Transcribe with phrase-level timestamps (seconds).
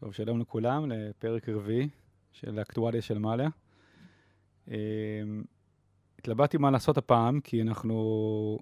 [0.00, 1.88] טוב, שלום לכולם, לפרק רביעי
[2.32, 3.48] של אקטואליה של מעלה.
[4.68, 4.74] אמ,
[6.18, 8.58] התלבטתי מה לעשות הפעם, כי אנחנו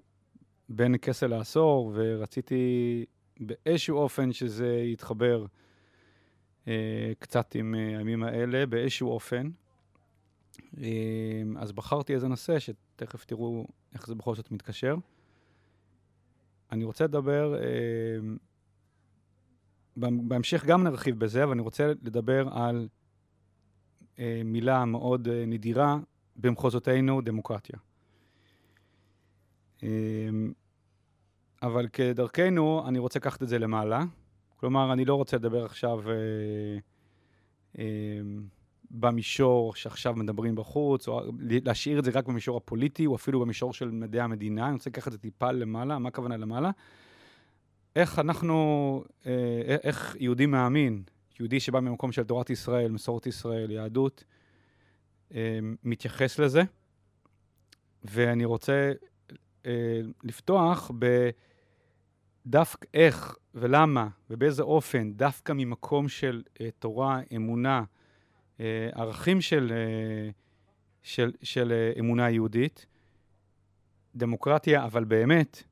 [0.69, 3.05] בין כסה לעשור, ורציתי
[3.39, 5.45] באיזשהו אופן שזה יתחבר
[6.67, 9.49] אה, קצת עם אה, הימים האלה, באיזשהו אופן.
[10.77, 14.95] אמ, אז בחרתי איזה נושא, שתכף תראו איך זה בכל זאת מתקשר.
[16.71, 17.55] אני רוצה לדבר...
[19.97, 22.87] בהמשך גם נרחיב בזה, אבל אני רוצה לדבר על
[24.19, 25.97] אה, מילה מאוד אה, נדירה
[26.35, 27.79] במחוזותינו, דמוקרטיה.
[29.83, 29.89] אה,
[31.61, 34.03] אבל כדרכנו, אני רוצה לקחת את זה למעלה.
[34.55, 36.15] כלומר, אני לא רוצה לדבר עכשיו אה,
[37.79, 38.19] אה,
[38.91, 43.91] במישור שעכשיו מדברים בחוץ, או להשאיר את זה רק במישור הפוליטי, או אפילו במישור של
[43.91, 44.65] מדעי המדינה.
[44.65, 45.99] אני רוצה לקחת את זה טיפה למעלה.
[45.99, 46.71] מה הכוונה למעלה?
[47.95, 51.03] איך אנחנו, אה, איך יהודי מאמין,
[51.39, 54.23] יהודי שבא ממקום של תורת ישראל, מסורת ישראל, יהדות,
[55.33, 56.61] אה, מתייחס לזה.
[58.03, 58.91] ואני רוצה
[59.65, 60.91] אה, לפתוח
[62.45, 66.43] בדווקא איך ולמה ובאיזה אופן, דווקא ממקום של
[66.79, 67.83] תורה, אמונה,
[68.91, 69.73] ערכים של,
[71.03, 72.85] של, של אמונה יהודית,
[74.15, 75.63] דמוקרטיה, אבל באמת,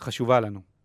[0.00, 0.75] חשובה לנו.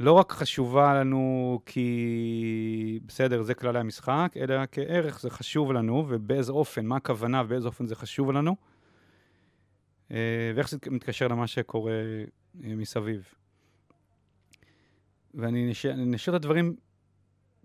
[0.00, 6.52] לא רק חשובה לנו כי בסדר, זה כללי המשחק, אלא כערך זה חשוב לנו, ובאיזה
[6.52, 8.56] אופן, מה הכוונה ובאיזה אופן זה חשוב לנו,
[10.10, 11.92] אה, ואיך זה מתקשר למה שקורה
[12.64, 13.34] אה, מסביב.
[15.34, 16.76] ואני נשאיר את הדברים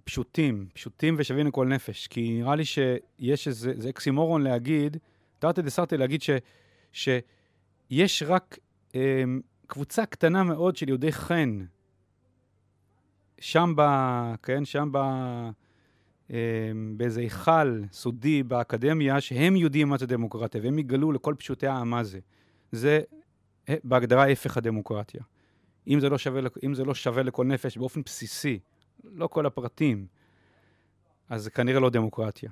[0.03, 4.97] פשוטים, פשוטים ושווים לכל נפש, כי נראה לי שיש איזה, זה אקסימורון להגיד,
[5.39, 6.29] תרתי דסרתי להגיד ש,
[6.91, 8.57] שיש רק
[8.95, 9.23] אה,
[9.67, 11.65] קבוצה קטנה מאוד של יהודי חן,
[13.43, 13.81] שם ב...
[14.43, 14.97] כן, שם ב...
[16.31, 21.89] אה, באיזה היכל סודי באקדמיה, שהם יודעים מה זה דמוקרטיה, והם יגלו לכל פשוטי העם
[21.89, 22.19] מה זה.
[22.71, 23.01] זה
[23.69, 25.21] אה, בהגדרה הפך הדמוקרטיה.
[25.87, 28.59] אם זה, לא שווה, אם זה לא שווה לכל נפש באופן בסיסי,
[29.03, 30.07] לא כל הפרטים,
[31.29, 32.49] אז זה כנראה לא דמוקרטיה.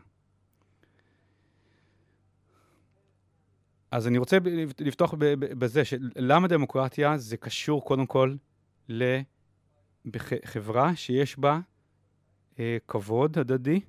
[3.91, 4.38] אז אני רוצה
[4.80, 8.35] לפתוח בזה, שלמה דמוקרטיה זה קשור קודם כל
[8.90, 9.19] ל...
[10.06, 11.59] בחברה שיש בה
[12.59, 13.79] אה, כבוד הדדי,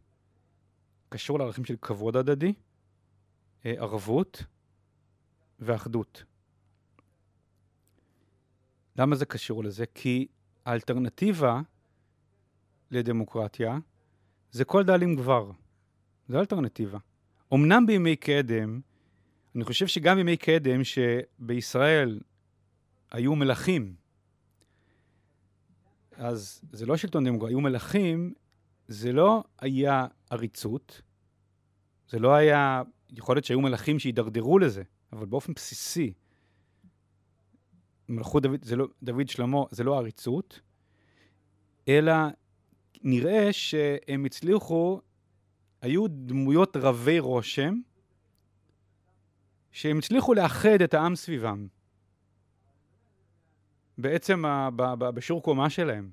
[1.09, 2.53] קשור לערכים של כבוד הדדי,
[3.67, 4.45] אה, ערבות
[5.61, 6.25] ואחדות.
[8.97, 9.85] למה זה קשור לזה?
[9.95, 10.27] כי
[10.65, 11.61] האלטרנטיבה
[12.91, 13.79] לדמוקרטיה
[14.51, 15.51] זה כל דאלים גבר.
[16.29, 16.99] זו אלטרנטיבה.
[17.55, 18.81] אמנם בימי קדם,
[19.55, 22.21] אני חושב שגם בימי קדם שבישראל
[23.11, 23.95] היו מלכים,
[26.17, 28.35] אז זה לא שלטון דמוקרטי, היו מלכים,
[28.89, 31.03] זה לא היה עריצות,
[32.09, 36.13] זה לא היה, יכול להיות שהיו מלכים שהידרדרו לזה, אבל באופן בסיסי,
[38.09, 40.61] מלכות דוד, זה לא, דוד שלמה, זה לא עריצות,
[41.89, 42.15] אלא
[43.03, 45.01] נראה שהם הצליחו,
[45.81, 47.81] היו דמויות רבי רושם,
[49.71, 51.67] שהם הצליחו לאחד את העם סביבם.
[53.99, 54.43] בעצם
[54.99, 56.11] בשיעור קומה שלהם.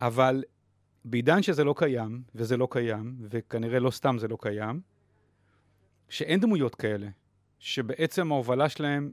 [0.00, 0.44] אבל
[1.04, 4.80] בעידן שזה לא קיים, וזה לא קיים, וכנראה לא סתם זה לא קיים,
[6.08, 7.08] שאין דמויות כאלה,
[7.58, 9.12] שבעצם ההובלה שלהם,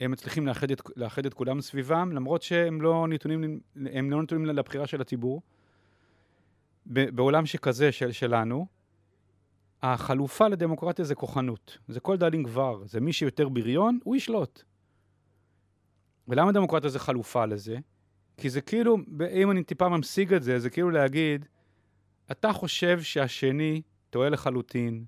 [0.00, 3.60] הם מצליחים לאחד את, לאחד את כולם סביבם, למרות שהם לא נתונים,
[3.92, 5.42] הם לא נתונים לבחירה של הציבור.
[6.86, 8.66] בעולם שכזה של, שלנו,
[9.82, 11.78] החלופה לדמוקרטיה זה כוחנות.
[11.88, 12.82] זה כל דאלים גבר.
[12.86, 14.62] זה מי שיותר בריון, הוא ישלוט.
[16.28, 17.76] ולמה דמוקרטיה זה חלופה לזה?
[18.36, 18.96] כי זה כאילו,
[19.32, 21.46] אם אני טיפה ממשיג את זה, זה כאילו להגיד,
[22.30, 25.04] אתה חושב שהשני טועה לחלוטין,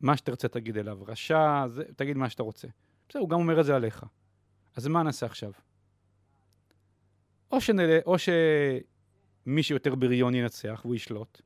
[0.00, 2.68] מה שתרצה תגיד אליו, רשע, זה, תגיד מה שאתה רוצה.
[3.08, 4.04] בסדר, הוא גם אומר את זה עליך.
[4.76, 5.52] אז מה נעשה עכשיו?
[7.52, 7.98] או, שנל...
[8.06, 11.42] או שמי שיותר בריון ינצח והוא ישלוט,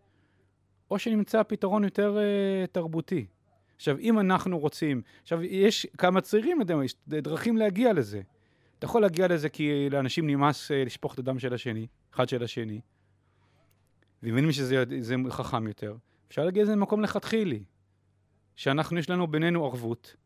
[0.90, 3.26] או שנמצא פתרון יותר uh, תרבותי.
[3.76, 8.22] עכשיו, אם אנחנו רוצים, עכשיו, יש כמה צעירים, יש דרכים להגיע לזה.
[8.84, 12.42] אתה יכול להגיע לזה כי לאנשים נמאס אה, לשפוך את הדם של השני, אחד של
[12.42, 12.80] השני,
[14.22, 14.84] ומבינים שזה
[15.30, 15.96] חכם יותר.
[16.28, 17.64] אפשר להגיע לזה ממקום לכתחילי,
[18.56, 20.16] שאנחנו, יש לנו בינינו ערבות,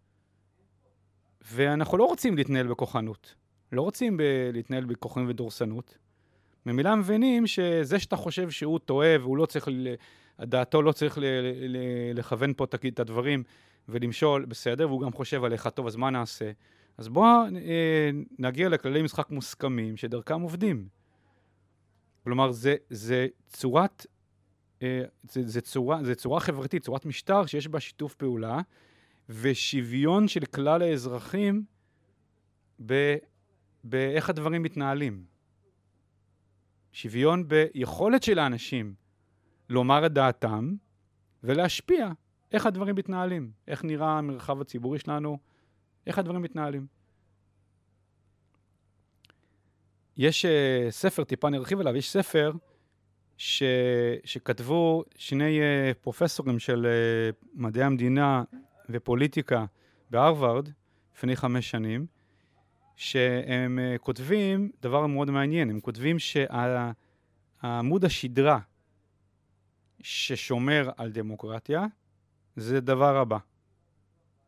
[1.53, 3.35] ואנחנו לא רוצים להתנהל בכוחנות,
[3.73, 5.99] לא רוצים ב- להתנהל בכוחנות ודורסנות.
[6.67, 9.69] ממילא מבינים שזה שאתה חושב שהוא טועה והוא לא צריך,
[10.41, 11.25] דעתו לא צריך ל-
[11.55, 13.43] ל- לכוון פה את הדברים
[13.89, 16.51] ולמשול, בסדר, והוא גם חושב עליך, טוב, אז מה נעשה?
[16.99, 20.89] אז בואו אה, נגיע לכללי משחק מוסכמים שדרכם עובדים.
[22.25, 24.07] כלומר, זה, זה צורת,
[24.83, 28.61] אה, זה, זה, צורה, זה צורה חברתית, צורת משטר שיש בה שיתוף פעולה
[29.29, 31.65] ושוויון של כלל האזרחים
[32.87, 33.17] ב,
[33.85, 35.25] באיך הדברים מתנהלים.
[36.93, 38.95] שוויון ביכולת של האנשים
[39.69, 40.75] לומר את דעתם
[41.43, 42.09] ולהשפיע
[42.53, 45.39] איך הדברים מתנהלים, איך נראה המרחב הציבורי שלנו,
[46.09, 46.87] איך הדברים מתנהלים.
[50.17, 50.49] יש uh,
[50.91, 52.53] ספר, טיפה נרחיב עליו, יש ספר
[53.37, 53.63] ש,
[54.25, 58.45] שכתבו שני uh, פרופסורים של uh, מדעי המדינה
[58.91, 59.65] ופוליטיקה
[60.11, 60.69] בהרווארד
[61.15, 62.07] לפני חמש שנים,
[62.97, 68.59] שהם uh, כותבים דבר מאוד מעניין, הם כותבים שעמוד השדרה
[70.01, 71.87] ששומר על דמוקרטיה
[72.57, 73.39] זה דבר הבא.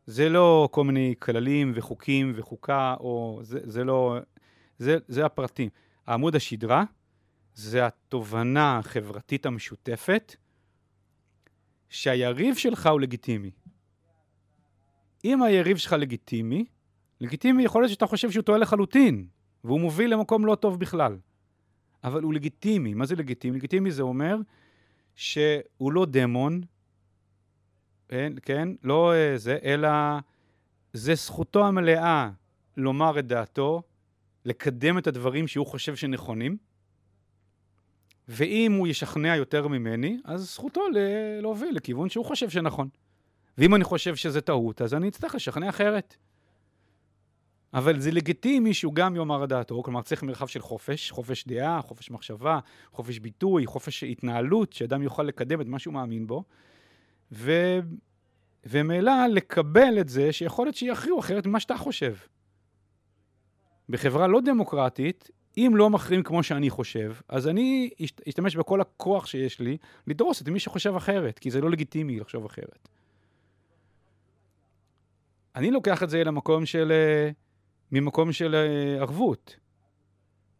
[0.05, 4.17] זה לא כל מיני כללים וחוקים וחוקה, או זה, זה לא...
[4.77, 5.69] זה, זה הפרטים.
[6.07, 6.83] העמוד השדרה
[7.53, 10.35] זה התובנה החברתית המשותפת
[11.89, 13.51] שהיריב שלך הוא לגיטימי.
[15.25, 16.65] אם היריב שלך לגיטימי,
[17.21, 19.27] לגיטימי יכול להיות שאתה חושב שהוא טועה לחלוטין,
[19.63, 21.17] והוא מוביל למקום לא טוב בכלל.
[22.03, 22.93] אבל הוא לגיטימי.
[22.93, 23.57] מה זה לגיטימי?
[23.57, 24.37] לגיטימי זה אומר
[25.15, 26.61] שהוא לא דמון,
[28.11, 29.89] כן, כן לא אה, זה, אלא
[30.93, 32.29] זה זכותו המלאה
[32.77, 33.81] לומר את דעתו,
[34.45, 36.57] לקדם את הדברים שהוא חושב שנכונים,
[38.27, 40.81] ואם הוא ישכנע יותר ממני, אז זכותו
[41.41, 42.89] להוביל לכיוון שהוא חושב שנכון.
[43.57, 46.15] ואם אני חושב שזה טעות, אז אני אצטרך לשכנע אחרת.
[47.73, 51.81] אבל זה לגיטימי שהוא גם יאמר את דעתו, כלומר צריך מרחב של חופש, חופש דעה,
[51.81, 52.59] חופש מחשבה,
[52.91, 56.43] חופש ביטוי, חופש התנהלות, שאדם יוכל לקדם את מה שהוא מאמין בו,
[57.31, 57.51] ו...
[58.65, 62.15] ומילא לקבל את זה שיכול להיות שיכריעו אחרת ממה שאתה חושב.
[63.89, 67.89] בחברה לא דמוקרטית, אם לא מכריעים כמו שאני חושב, אז אני
[68.29, 72.45] אשתמש בכל הכוח שיש לי לדרוס את מי שחושב אחרת, כי זה לא לגיטימי לחשוב
[72.45, 72.87] אחרת.
[75.55, 77.31] אני לוקח את זה למקום של, אה,
[77.91, 79.55] ממקום של אה, ערבות.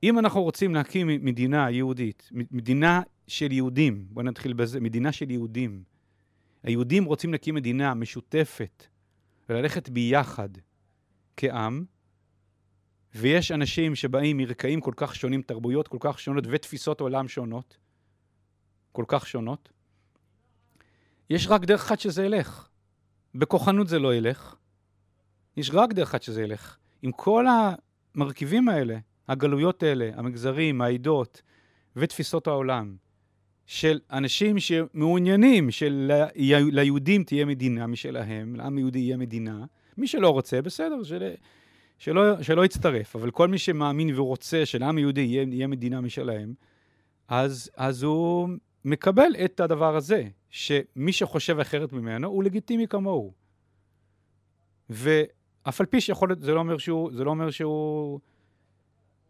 [0.04, 5.84] אם אנחנו רוצים להקים מדינה יהודית, מדינה של יהודים, בואו נתחיל בזה, מדינה של יהודים.
[6.64, 8.88] היהודים רוצים להקים מדינה משותפת
[9.50, 10.50] וללכת ביחד
[11.38, 11.86] כעם,
[13.16, 17.78] ויש אנשים שבאים מרקעים כל כך שונים, תרבויות כל כך שונות ותפיסות עולם שונות,
[18.92, 19.72] כל כך שונות.
[21.30, 22.68] יש רק דרך אחת שזה ילך.
[23.36, 24.56] בכוחנות זה לא ילך.
[25.58, 26.78] יש רק דרך אחת שזה ילך.
[27.02, 27.46] עם כל
[28.16, 28.98] המרכיבים האלה,
[29.28, 31.42] הגלויות האלה, המגזרים, העדות
[31.96, 32.96] ותפיסות העולם,
[33.66, 39.66] של אנשים שמעוניינים שליהודים תהיה מדינה משלהם, לעם היהודי יהיה מדינה,
[39.98, 41.34] מי שלא רוצה, בסדר, של...
[42.02, 46.54] שלא, שלא יצטרף, אבל כל מי שמאמין ורוצה שלעם היהודי יהיה, יהיה מדינה משלהם,
[47.28, 48.50] אז, אז הוא
[48.86, 53.34] מקבל את הדבר הזה, שמי שחושב אחרת ממנו הוא לגיטימי כמוהו.
[54.90, 58.20] ואף על פי שיכול להיות, זה לא אומר שהוא, זה לא אומר שהוא,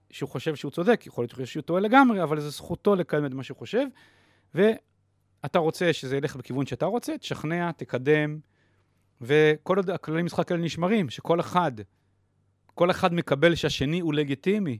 [0.10, 3.44] שהוא חושב שהוא צודק, יכול להיות שהוא טועה לגמרי, אבל זו זכותו לקיים את מה
[3.44, 3.86] שהוא חושב,
[4.56, 8.40] ואתה רוצה שזה ילך בכיוון שאתה רוצה, תשכנע, תקדם,
[9.22, 11.72] וכל עוד הכללי משחק האלה נשמרים, שכל אחד
[12.76, 14.80] כל אחד מקבל שהשני הוא לגיטימי,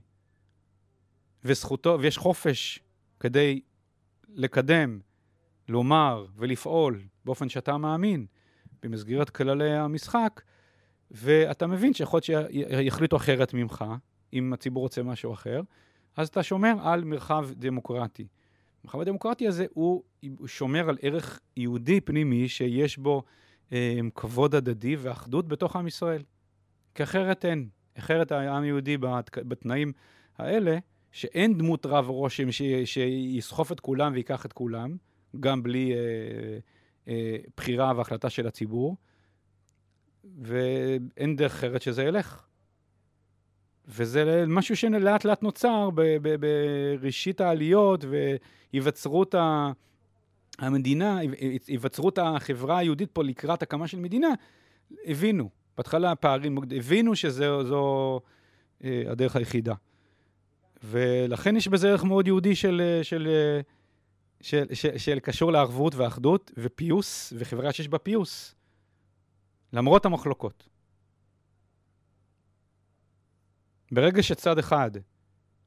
[1.44, 2.80] וזכותו, ויש חופש
[3.20, 3.60] כדי
[4.28, 5.00] לקדם,
[5.68, 8.26] לומר ולפעול באופן שאתה מאמין,
[8.82, 10.40] במסגרת כללי המשחק,
[11.10, 13.84] ואתה מבין שיכול להיות שיחליטו אחרת ממך,
[14.32, 15.60] אם הציבור רוצה משהו אחר,
[16.16, 18.26] אז אתה שומר על מרחב דמוקרטי.
[18.84, 20.02] המרחב הדמוקרטי הזה הוא,
[20.38, 23.22] הוא שומר על ערך יהודי פנימי שיש בו
[23.72, 26.22] אה, כבוד הדדי ואחדות בתוך עם ישראל.
[26.94, 27.68] כי אחרת אין.
[27.98, 28.96] אחרת העם היהודי
[29.36, 29.92] בתנאים
[30.38, 30.78] האלה,
[31.12, 32.48] שאין דמות רב רושם
[32.84, 34.96] שיסחוף את כולם ויקח את כולם,
[35.40, 35.98] גם בלי אה,
[37.08, 38.96] אה, בחירה והחלטה של הציבור,
[40.38, 42.46] ואין דרך אחרת שזה ילך.
[43.88, 45.90] וזה משהו שלאט לאט נוצר
[47.00, 48.04] בראשית העליות
[48.72, 49.34] והיווצרות
[50.58, 51.18] המדינה,
[51.66, 54.28] היווצרות החברה היהודית פה לקראת הקמה של מדינה,
[55.04, 55.50] הבינו.
[55.76, 58.20] בהתחלה הפערים, הבינו שזו
[58.84, 59.74] אה, הדרך היחידה.
[60.84, 63.28] ולכן יש בזה ערך מאוד יהודי של, של,
[64.40, 68.54] של, של, של קשור לערבות ואחדות ופיוס, וחברה שיש בה פיוס,
[69.72, 70.71] למרות המחלוקות.
[73.92, 74.90] ברגע שצד אחד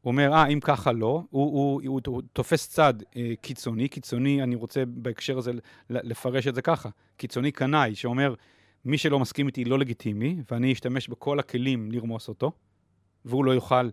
[0.06, 4.56] אומר, אה, אם ככה לא, הוא, הוא, הוא, הוא תופס צד אה, קיצוני, קיצוני, אני
[4.56, 5.52] רוצה בהקשר הזה
[5.90, 8.34] לפרש את זה ככה, קיצוני קנאי, שאומר,
[8.86, 12.52] מי שלא מסכים איתי לא לגיטימי, ואני אשתמש בכל הכלים לרמוס אותו,
[13.26, 13.90] והוא לא יוכל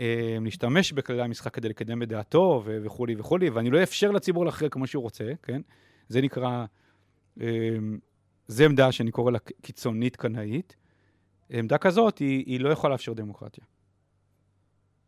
[0.00, 4.44] אה, להשתמש בכללי המשחק כדי לקדם את דעתו ו- וכולי וכולי, ואני לא אאפשר לציבור
[4.44, 5.60] להכריע כמו שהוא רוצה, כן?
[6.08, 6.64] זה נקרא,
[7.40, 7.76] אה,
[8.48, 10.76] זו עמדה שאני קורא לה קיצונית קנאית.
[11.58, 13.64] עמדה כזאת, היא, היא לא יכולה לאפשר דמוקרטיה.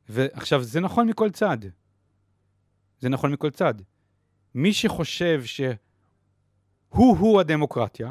[0.08, 1.58] ועכשיו, זה נכון מכל צד.
[2.98, 3.74] זה נכון מכל צד.
[4.54, 8.10] מי שחושב שהוא-הוא הדמוקרטיה,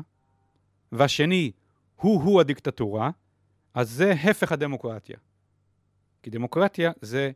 [0.91, 1.51] והשני
[1.95, 3.09] הוא-הוא הדיקטטורה,
[3.73, 5.17] אז זה הפך הדמוקרטיה.
[6.23, 7.31] כי דמוקרטיה זה,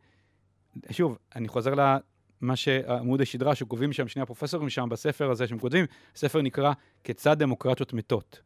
[0.91, 5.85] שוב, אני חוזר למה שעמוד השדרה שקובעים שם שני הפרופסורים שם בספר הזה שהם כותבים,
[6.15, 8.41] הספר נקרא כיצד דמוקרטיות מתות.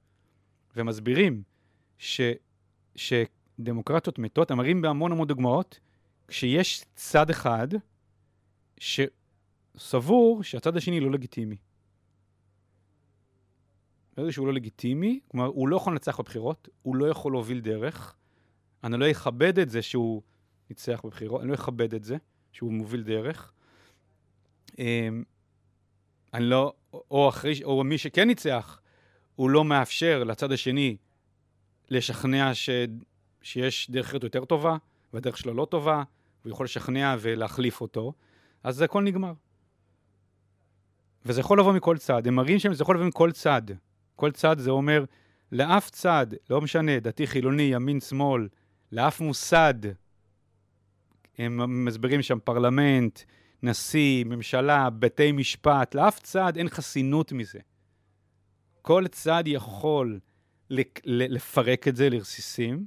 [0.76, 1.44] ומסבירים
[2.04, 2.22] ש,
[2.96, 5.80] שדמוקרטיות מתות, הם מראים בהמון המון דוגמאות,
[6.28, 7.68] כשיש צד אחד
[8.80, 11.56] שסבור שהצד השני לא לגיטימי.
[14.18, 18.16] ברגע שהוא לא לגיטימי, כלומר, הוא לא יכול לנצח בבחירות, הוא לא יכול להוביל דרך,
[18.84, 20.22] אני לא אכבד את זה שהוא
[20.70, 22.18] ניצח בבחירות, אני לא אכבד את זה
[22.52, 23.54] שהוא מוביל דרך.
[24.80, 25.24] אמ,
[26.34, 28.82] אני לא, או, אחרי, או מי שכן ניצח,
[29.36, 30.98] הוא לא מאפשר לצד השני
[31.90, 32.70] לשכנע ש,
[33.42, 34.78] שיש דרך יותר טובה,
[35.14, 36.04] והדרך שלו לא טובה,
[36.44, 38.14] הוא יכול לשכנע ולהחליף אותו,
[38.64, 39.34] אז הכל נגמר.
[41.26, 42.28] וזה יכול לבוא מכל צד.
[42.28, 43.62] הם מראים שזה יכול לבוא מכל צד.
[44.16, 45.06] כל צד זה אומר,
[45.52, 48.48] לאף צד, לא משנה, דתי, חילוני, ימין, שמאל,
[48.92, 49.74] לאף מוסד,
[51.38, 53.20] הם מסבירים שם פרלמנט,
[53.64, 57.60] נשיא, ממשלה, בתי משפט, לאף צד אין חסינות מזה.
[58.82, 60.20] כל צד יכול
[60.70, 62.86] לפרק את זה לרסיסים,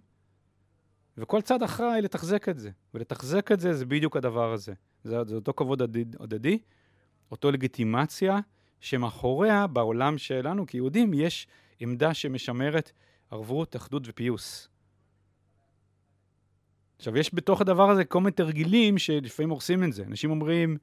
[1.18, 2.70] וכל צד אחראי לתחזק את זה.
[2.94, 4.74] ולתחזק את זה זה בדיוק הדבר הזה.
[5.04, 5.82] זה, זה אותו כבוד
[6.20, 6.58] הדדי,
[7.30, 8.38] אותו לגיטימציה,
[8.80, 11.46] שמאחוריה, בעולם שלנו כיהודים, יש
[11.80, 12.92] עמדה שמשמרת
[13.30, 14.68] ערבות, אחדות ופיוס.
[16.96, 20.04] עכשיו, יש בתוך הדבר הזה כל מיני תרגילים שלפעמים הורסים את זה.
[20.04, 20.76] אנשים אומרים,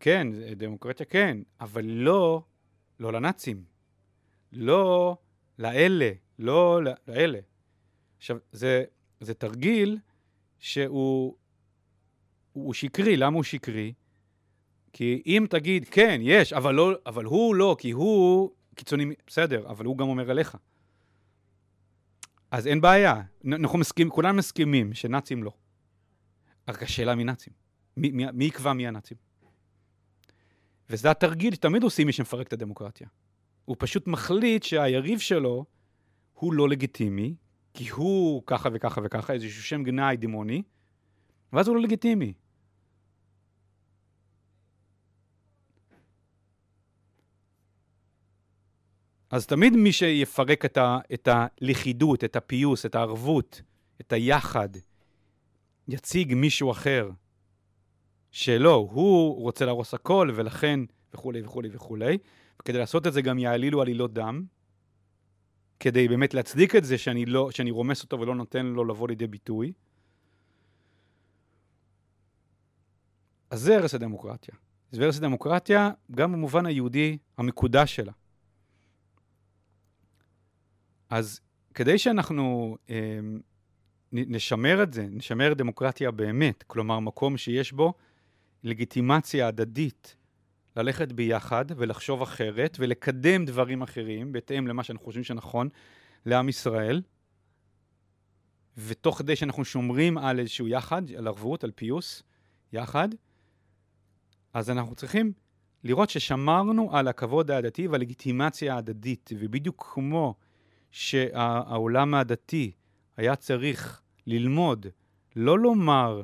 [0.00, 2.42] כן, דמוקרטיה כן, אבל לא,
[3.00, 3.64] לא לנאצים.
[4.52, 5.16] לא
[5.58, 7.38] לאלה, לא לאלה.
[8.16, 8.84] עכשיו, זה,
[9.20, 9.98] זה תרגיל
[10.58, 11.34] שהוא
[12.52, 13.16] הוא שקרי.
[13.16, 13.92] למה הוא שקרי?
[14.92, 19.84] כי אם תגיד, כן, יש, אבל, לא, אבל הוא לא, כי הוא קיצוני, בסדר, אבל
[19.84, 20.56] הוא גם אומר עליך.
[22.50, 25.52] אז אין בעיה, אנחנו מסכימים, כולם מסכימים שנאצים לא.
[26.68, 27.52] רק השאלה מי נאצים.
[27.96, 29.16] מי, מי, מי יקבע מי הנאצים?
[30.90, 33.08] וזה התרגיל שתמיד עושים מי שמפרק את הדמוקרטיה.
[33.68, 35.64] הוא פשוט מחליט שהיריב שלו
[36.34, 37.34] הוא לא לגיטימי,
[37.74, 40.62] כי הוא ככה וככה וככה, איזשהו שם גנאי דמוני,
[41.52, 42.32] ואז הוא לא לגיטימי.
[49.30, 53.62] אז תמיד מי שיפרק את, ה, את הלכידות, את הפיוס, את הערבות,
[54.00, 54.68] את היחד,
[55.88, 57.10] יציג מישהו אחר,
[58.30, 60.80] שלא, הוא רוצה להרוס הכל, ולכן,
[61.14, 62.18] וכולי וכולי וכולי,
[62.62, 64.44] וכדי לעשות את זה גם יעלילו עלילות דם,
[65.80, 69.26] כדי באמת להצדיק את זה שאני, לא, שאני רומס אותו ולא נותן לו לבוא לידי
[69.26, 69.72] ביטוי.
[73.50, 74.54] אז זה הרס הדמוקרטיה.
[74.90, 78.12] זה הרס הדמוקרטיה גם במובן היהודי המקודש שלה.
[81.10, 81.40] אז
[81.74, 83.18] כדי שאנחנו אה,
[84.12, 87.94] נשמר את זה, נשמר דמוקרטיה באמת, כלומר מקום שיש בו
[88.62, 90.16] לגיטימציה הדדית
[90.78, 95.68] ללכת ביחד ולחשוב אחרת ולקדם דברים אחרים בהתאם למה שאנחנו חושבים שנכון
[96.26, 97.02] לעם ישראל,
[98.76, 102.22] ותוך כדי שאנחנו שומרים על איזשהו יחד, על ערבות, על פיוס,
[102.72, 103.08] יחד,
[104.54, 105.32] אז אנחנו צריכים
[105.84, 110.34] לראות ששמרנו על הכבוד ההדדי והלגיטימציה ההדדית, ובדיוק כמו
[110.90, 112.72] שהעולם הדתי
[113.16, 114.86] היה צריך ללמוד,
[115.36, 116.22] לא לומר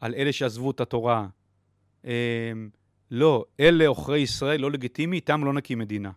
[0.00, 1.26] על אלה שעזבו את התורה,
[2.04, 2.10] אמ,
[3.10, 6.10] לא, אלה עוכרי ישראל לא לגיטימי, איתם לא נקים מדינה.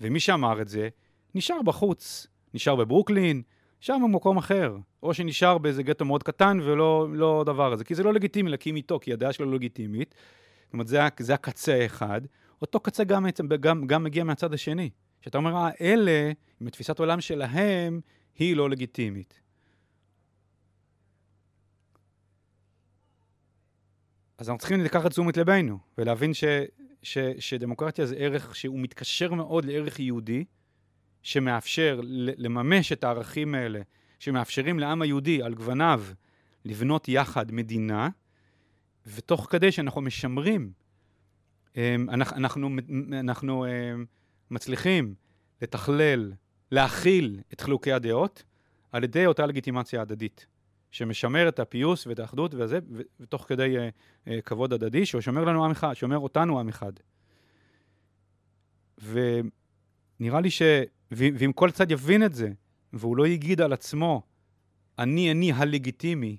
[0.00, 0.88] ומי שאמר את זה,
[1.34, 3.42] נשאר בחוץ, נשאר בברוקלין,
[3.82, 8.02] נשאר במקום אחר, או שנשאר באיזה גטו מאוד קטן ולא לא דבר הזה, כי זה
[8.02, 10.14] לא לגיטימי להקים איתו, כי הדעה שלו לא לגיטימית.
[10.64, 12.20] זאת אומרת, זה, זה הקצה האחד.
[12.62, 13.26] אותו קצה גם,
[13.60, 14.90] גם, גם מגיע מהצד השני.
[15.20, 18.00] שאתה אומר, אה, אלה, עם התפיסת עולם שלהם,
[18.38, 19.40] היא לא לגיטימית.
[24.40, 26.44] אז אנחנו צריכים לקחת תשומת לבנו, ולהבין ש,
[27.02, 30.44] ש, שדמוקרטיה זה ערך שהוא מתקשר מאוד לערך יהודי,
[31.22, 32.00] שמאפשר
[32.36, 33.80] לממש את הערכים האלה,
[34.18, 36.04] שמאפשרים לעם היהודי על גווניו
[36.64, 38.08] לבנות יחד מדינה,
[39.06, 40.72] ותוך כדי שאנחנו משמרים,
[41.76, 42.70] אמ, אנחנו, אנחנו,
[43.12, 44.04] אנחנו אמ,
[44.50, 45.14] מצליחים
[45.62, 46.32] לתכלל,
[46.70, 48.42] להכיל את חילוקי הדעות
[48.92, 50.46] על ידי אותה לגיטימציה הדדית
[50.90, 52.78] שמשמר את הפיוס ואת האחדות וזה,
[53.20, 53.80] ותוך כדי uh,
[54.26, 56.92] uh, כבוד הדדי, שהוא שומר לנו עם אחד, שומר אותנו עם אחד.
[58.98, 60.62] ונראה לי ש...
[61.10, 62.50] ואם כל צד יבין את זה,
[62.92, 64.22] והוא לא יגיד על עצמו,
[64.98, 66.36] אני אני הלגיטימי,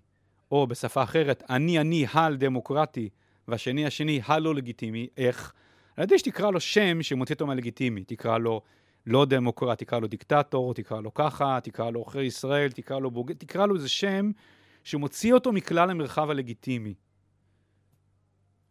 [0.52, 3.10] או בשפה אחרת, אני אני הלדמוקרטי,
[3.48, 5.54] והשני השני הלא לגיטימי, איך?
[5.96, 8.62] על ידי שתקרא לו שם שמוציא אותו מהלגיטימי, תקרא לו
[9.06, 13.36] לא דמוקרט, תקרא לו דיקטטור, תקרא לו ככה, תקרא לו עוכר ישראל, תקרא לו בוגד,
[13.38, 14.32] תקרא לו איזה שם
[14.84, 16.94] שמוציא אותו מכלל המרחב הלגיטימי.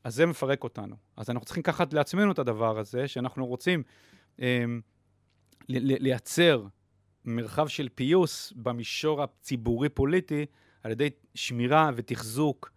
[0.05, 0.97] אז זה מפרק אותנו.
[1.17, 3.83] אז אנחנו צריכים לקחת לעצמנו את הדבר הזה, שאנחנו רוצים
[4.41, 4.65] אה,
[5.69, 6.67] לייצר
[7.25, 10.47] מרחב של פיוס במישור הציבורי-פוליטי,
[10.83, 12.71] על ידי שמירה ותחזוק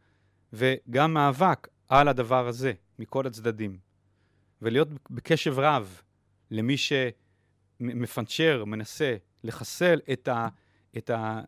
[0.54, 3.78] וגם מאבק על הדבר הזה, מכל הצדדים.
[4.62, 6.02] ולהיות בקשב רב
[6.52, 6.78] למי
[7.92, 10.48] שמפנצ'ר, מנסה לחסל את ה...
[10.98, 11.42] את ה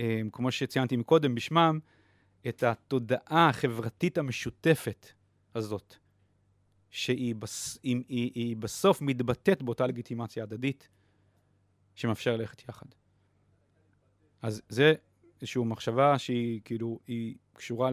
[0.00, 1.78] אה, כמו שציינתי מקודם בשמם,
[2.48, 5.06] את התודעה החברתית המשותפת
[5.54, 5.94] הזאת,
[6.90, 10.88] שהיא בס, היא, היא, היא בסוף מתבטאת באותה לגיטימציה הדדית
[11.94, 12.86] שמאפשר ללכת יחד.
[14.42, 14.94] אז זה
[15.40, 17.90] איזושהי מחשבה שהיא כאילו, היא קשורה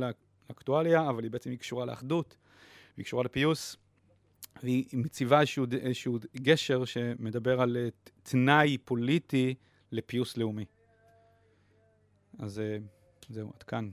[0.49, 2.37] לאקטואליה, אבל היא בעצם היא קשורה לאחדות,
[2.95, 3.77] והיא קשורה לפיוס,
[4.63, 7.89] והיא מציבה איזשהו, איזשהו גשר שמדבר על אה,
[8.23, 9.55] תנאי פוליטי
[9.91, 10.65] לפיוס לאומי.
[12.39, 12.77] אז אה,
[13.29, 13.89] זהו, עד כאן.